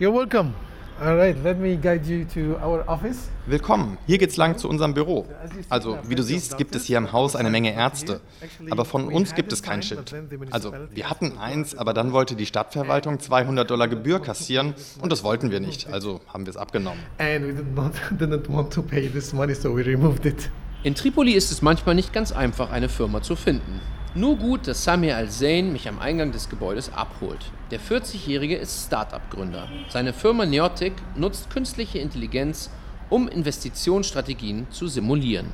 [0.00, 0.54] You're welcome.
[0.98, 3.28] All right, let me guide you to our office.
[3.44, 5.26] Willkommen, hier geht's lang zu unserem Büro.
[5.68, 8.22] Also, wie du siehst, gibt es hier im Haus eine Menge Ärzte.
[8.70, 10.14] Aber von uns gibt es kein Schild.
[10.52, 15.22] Also, wir hatten eins, aber dann wollte die Stadtverwaltung 200 Dollar Gebühr kassieren und das
[15.22, 15.92] wollten wir nicht.
[15.92, 17.02] Also haben wir es abgenommen.
[17.18, 20.48] And we did not, didn't want to pay this money, so we removed it.
[20.82, 23.82] In Tripoli ist es manchmal nicht ganz einfach, eine Firma zu finden.
[24.16, 27.38] Nur gut, dass Samir Al-Zain mich am Eingang des Gebäudes abholt.
[27.70, 29.68] Der 40-Jährige ist Start-up-Gründer.
[29.88, 32.70] Seine Firma Neotic nutzt künstliche Intelligenz,
[33.08, 35.52] um Investitionsstrategien zu simulieren.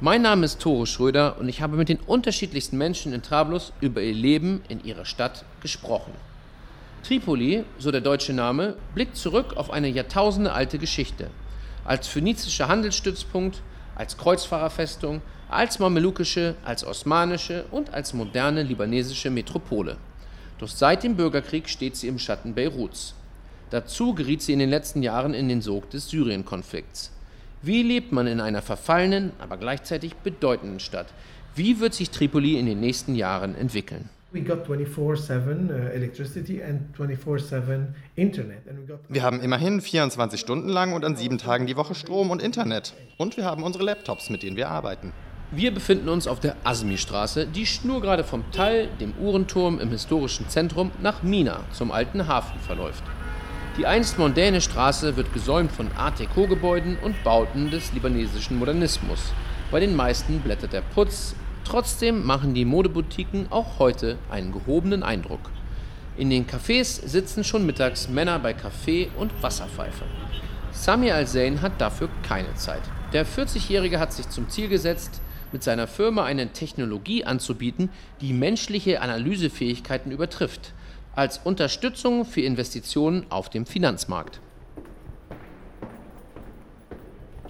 [0.00, 4.02] Mein Name ist Tore Schröder und ich habe mit den unterschiedlichsten Menschen in Trablus über
[4.02, 6.12] ihr Leben in ihrer Stadt gesprochen.
[7.02, 11.28] Tripoli, so der deutsche Name, blickt zurück auf eine jahrtausendealte Geschichte.
[11.84, 13.62] Als phönizischer Handelsstützpunkt,
[13.98, 15.20] als Kreuzfahrerfestung,
[15.50, 19.98] als mamelukische, als osmanische und als moderne libanesische Metropole.
[20.58, 23.14] Doch seit dem Bürgerkrieg steht sie im Schatten Beiruts.
[23.70, 27.12] Dazu geriet sie in den letzten Jahren in den Sog des Syrien-Konflikts.
[27.60, 31.08] Wie lebt man in einer verfallenen, aber gleichzeitig bedeutenden Stadt?
[31.54, 34.08] Wie wird sich Tripoli in den nächsten Jahren entwickeln?
[34.30, 38.68] We got 24/7 uh, electricity and 24/7 internet.
[38.68, 41.94] And we got Wir haben immerhin 24 Stunden lang und an sieben Tagen die Woche
[41.94, 42.92] Strom und Internet.
[43.16, 45.14] Und wir haben unsere Laptops, mit denen wir arbeiten.
[45.50, 50.90] Wir befinden uns auf der Asmi-Straße, die schnurgerade vom Tal, dem Uhrenturm im historischen Zentrum,
[51.00, 53.04] nach Mina, zum alten Hafen verläuft.
[53.78, 59.32] Die einst mondäne Straße wird gesäumt von Art Deco-Gebäuden und Bauten des libanesischen Modernismus.
[59.70, 61.34] Bei den meisten blättert der Putz,
[61.68, 65.50] trotzdem machen die Modeboutiquen auch heute einen gehobenen Eindruck.
[66.16, 70.04] In den Cafés sitzen schon mittags Männer bei Kaffee und Wasserpfeife.
[70.72, 72.80] Sami Al-Zain hat dafür keine Zeit.
[73.12, 75.20] Der 40-Jährige hat sich zum Ziel gesetzt,
[75.52, 77.90] mit seiner Firma eine Technologie anzubieten,
[78.22, 80.72] die menschliche Analysefähigkeiten übertrifft,
[81.14, 84.40] als Unterstützung für Investitionen auf dem Finanzmarkt.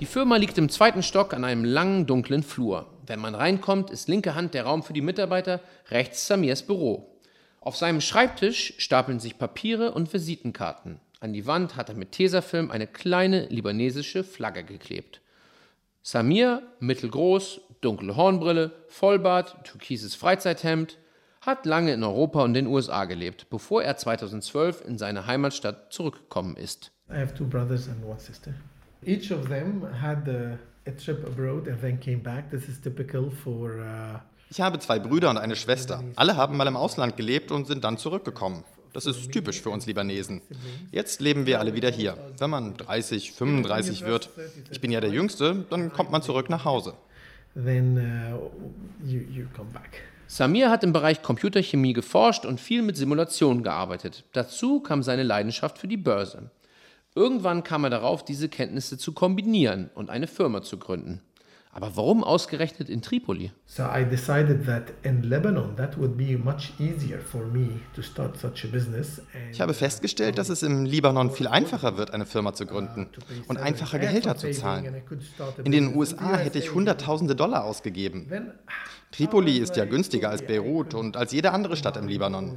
[0.00, 2.86] Die Firma liegt im zweiten Stock an einem langen, dunklen Flur.
[3.08, 5.60] Wenn man reinkommt, ist linke Hand der Raum für die Mitarbeiter,
[5.90, 7.18] rechts Samirs Büro.
[7.60, 11.00] Auf seinem Schreibtisch stapeln sich Papiere und Visitenkarten.
[11.20, 15.20] An die Wand hat er mit Tesafilm eine kleine libanesische Flagge geklebt.
[16.02, 20.98] Samir, mittelgroß, dunkle Hornbrille, Vollbart, türkises Freizeithemd,
[21.40, 26.56] hat lange in Europa und den USA gelebt, bevor er 2012 in seine Heimatstadt zurückgekommen
[26.56, 26.92] ist.
[27.10, 28.52] I have two brothers and one sister.
[29.02, 32.50] Each of them had uh, a trip abroad and then came back.
[32.50, 34.18] This is typical for uh,
[34.50, 36.02] Ich habe zwei Brüder und eine Schwester.
[36.16, 38.64] Alle haben mal im Ausland gelebt und sind dann zurückgekommen.
[38.94, 40.40] Das ist typisch für uns Libanesen.
[40.90, 42.16] Jetzt leben wir alle wieder hier.
[42.38, 44.30] Wenn man 30, 35 wird,
[44.70, 46.94] ich bin ja der Jüngste, dann kommt man zurück nach Hause.
[47.54, 48.50] then uh,
[49.06, 50.02] you, you come back.
[50.26, 54.24] Samir hat im Bereich Computerchemie geforscht und viel mit Simulationen gearbeitet.
[54.32, 56.50] Dazu kam seine Leidenschaft für die Börse.
[57.14, 61.22] Irgendwann kam er darauf, diese Kenntnisse zu kombinieren und eine Firma zu gründen.
[61.70, 63.52] Aber warum ausgerechnet in Tripoli?
[63.66, 68.36] So I decided that in Lebanon that would be much easier for me to start
[68.36, 69.22] such a business.
[69.52, 73.08] Ich habe festgestellt, dass es im Libanon viel einfacher wird, eine Firma zu gründen
[73.46, 75.02] und einfacher Gehälter zu zahlen.
[75.62, 78.26] In den USA hätte ich Hunderttausende Dollar ausgegeben.
[79.10, 82.56] Tripoli ist ja günstiger als Beirut und als jede andere Stadt im Libanon.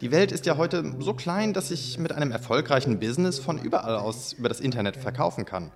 [0.00, 3.96] Die Welt ist ja heute so klein, dass ich mit einem erfolgreichen Business von überall
[3.96, 5.70] aus über das Internet verkaufen kann.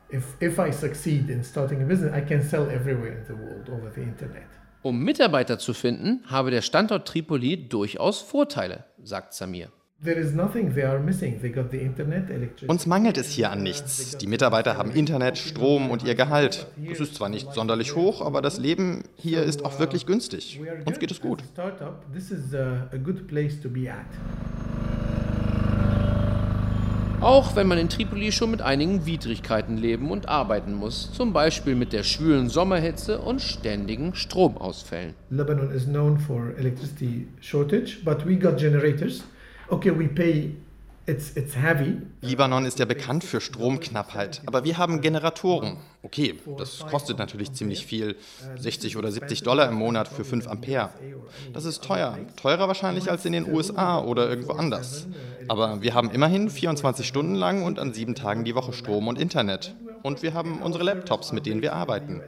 [4.82, 9.70] Um Mitarbeiter zu finden, habe der Standort Tripoli durchaus Vorteile, sagt Samir.
[10.04, 11.40] There is nothing they are missing.
[11.40, 12.66] They got the internet, electricity.
[12.66, 14.18] Uns mangelt es hier an nichts.
[14.18, 16.66] Die Mitarbeiter haben Internet, Strom und ihr Gehalt.
[16.92, 20.60] Es ist zwar nicht sonderlich hoch, aber das Leben hier ist auch wirklich günstig.
[20.84, 21.40] Uns geht es gut.
[21.40, 24.04] As a Startup, this is a, a good place to be at.
[27.22, 31.74] Auch wenn man in Tripoli schon mit einigen Widrigkeiten leben und arbeiten muss, zum Beispiel
[31.74, 35.14] mit der schwülen Sommerhitze und ständigen Stromausfällen.
[35.30, 39.24] Lebanon is known for electricity shortage, but we got generators.
[39.68, 40.54] Okay, we pay.
[41.08, 41.98] It's it's heavy.
[42.20, 45.76] Libanon ist ja bekannt für Stromknappheit, aber wir haben Generatoren.
[46.02, 48.16] Okay, das kostet natürlich ziemlich viel,
[48.58, 50.90] 60 oder 70 Dollar im Monat für 5 Ampere.
[51.52, 55.06] Das ist teuer, teurer wahrscheinlich als in den USA oder irgendwo anders.
[55.46, 59.16] Aber wir haben immerhin 24 Stunden lang und an sieben Tagen die Woche Strom und
[59.16, 59.76] Internet.
[60.02, 62.20] Und wir haben unsere Laptops, mit denen wir arbeiten.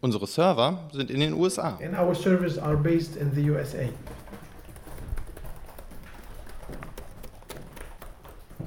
[0.00, 1.78] Unsere Server sind in den USA.
[1.82, 3.88] And our servers are based in the USA.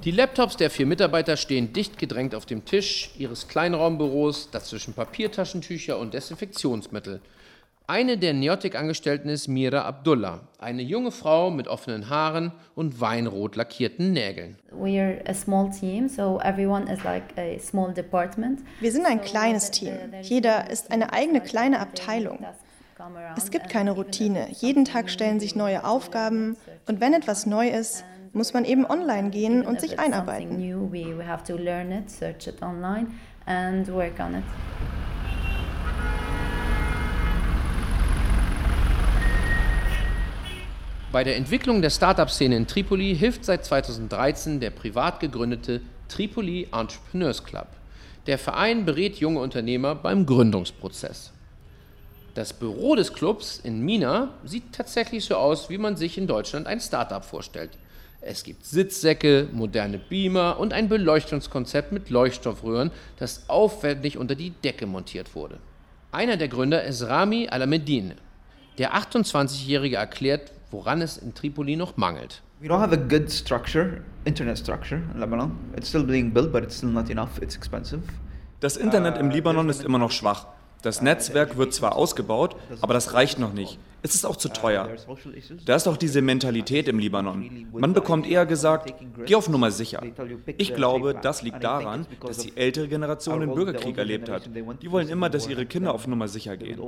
[0.04, 5.98] Die Laptops der vier Mitarbeiter stehen dicht gedrängt auf dem Tisch ihres Kleinraumbüros, dazwischen Papiertaschentücher
[5.98, 7.22] und Desinfektionsmittel.
[7.88, 14.12] Eine der Neotic-Angestellten ist Mira Abdullah, eine junge Frau mit offenen Haaren und weinrot lackierten
[14.12, 14.58] Nägeln.
[14.72, 15.24] Wir
[18.92, 19.94] sind ein kleines Team.
[20.22, 22.46] Jeder ist eine eigene kleine Abteilung.
[23.38, 24.48] Es gibt keine Routine.
[24.52, 26.58] Jeden Tag stellen sich neue Aufgaben
[26.88, 28.04] und wenn etwas neu ist,
[28.38, 30.60] muss man eben online gehen und sich einarbeiten.
[41.12, 47.44] Bei der Entwicklung der Startup-Szene in Tripoli hilft seit 2013 der privat gegründete Tripoli Entrepreneurs
[47.44, 47.68] Club.
[48.28, 51.32] Der Verein berät junge Unternehmer beim Gründungsprozess.
[52.36, 56.68] Das Büro des Clubs in Mina sieht tatsächlich so aus, wie man sich in Deutschland
[56.68, 57.72] ein Startup vorstellt.
[58.30, 64.86] Es gibt Sitzsäcke, moderne Beamer und ein Beleuchtungskonzept mit Leuchtstoffröhren, das aufwendig unter die Decke
[64.86, 65.60] montiert wurde.
[66.12, 68.18] Einer der Gründer ist Rami Alamedine.
[68.80, 72.42] Der 28-Jährige erklärt, woran es in Tripoli noch mangelt.
[72.60, 75.52] We don't have a good structure, internet structure in Lebanon.
[75.78, 77.42] It's still being built, but it's still not enough.
[77.42, 78.02] It's expensive.
[78.60, 80.48] Das Internet im Libanon ist immer noch schwach.
[80.82, 83.80] Das Netzwerk wird zwar ausgebaut, aber das reicht noch nicht.
[84.04, 84.90] Es ist auch zu teuer.
[85.66, 87.68] Da ist auch diese Mentalität im Libanon.
[87.74, 88.94] Man bekommt eher gesagt,
[89.26, 90.04] geh auf Nummer sicher.
[90.58, 94.50] Ich glaube, das liegt daran, dass die ältere Generation den Bürgerkrieg erlebt hat.
[94.82, 96.80] Die wollen immer, dass ihre Kinder auf Nummer sicher gehen.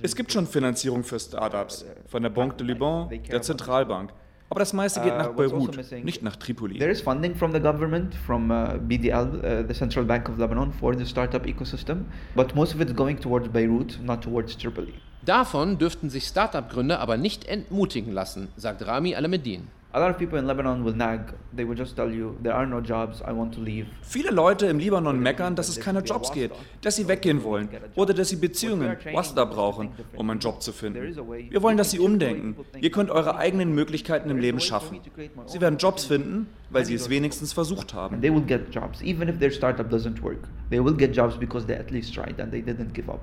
[0.00, 4.12] Es gibt schon Finanzierung für Startups, von der Banque de Liban, der Zentralbank.
[4.50, 6.78] Aber das meiste geht nach uh, Beirut, nicht nach Tripoli.
[6.78, 10.72] There is funding from the government, from uh, BDL, uh, the Central Bank of Lebanon,
[10.72, 14.94] for the startup ecosystem, but most of it is going towards Beirut, not towards Tripoli.
[15.22, 19.68] Davon dürften sich Startup-Gründer aber nicht entmutigen lassen, sagt Rami Alamedin.
[24.02, 28.12] Viele Leute im Libanon meckern, dass es keine Jobs gibt, dass sie weggehen wollen oder
[28.12, 31.16] dass sie Beziehungen, Wasta brauchen, um einen Job zu finden.
[31.50, 32.56] Wir wollen, dass sie umdenken.
[32.78, 35.00] Ihr könnt eure eigenen Möglichkeiten im Leben schaffen.
[35.46, 38.20] Sie werden Jobs finden, weil sie es wenigstens versucht haben.
[38.20, 40.48] They will get jobs, even if their startup doesn't work.
[40.68, 43.20] They will get jobs because they at least tried and they didn't give up.